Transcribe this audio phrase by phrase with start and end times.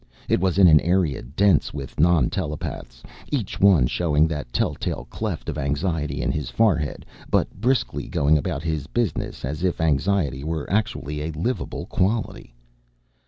[0.27, 5.47] It was in an area dense with non telepaths each one showing that telltale cleft
[5.47, 10.67] of anxiety in his forehead but briskly going about his business as if anxiety were
[10.73, 12.51] actually a liveable quality.